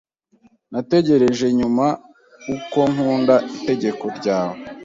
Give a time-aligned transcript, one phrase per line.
[0.71, 1.85] Natekereje nyuma
[2.55, 4.57] uko nkunda itegeko ryawe